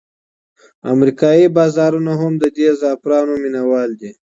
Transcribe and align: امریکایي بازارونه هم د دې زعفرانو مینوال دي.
امریکایي 0.93 1.47
بازارونه 1.57 2.11
هم 2.21 2.33
د 2.41 2.43
دې 2.55 2.67
زعفرانو 2.81 3.33
مینوال 3.43 3.89
دي. 3.99 4.11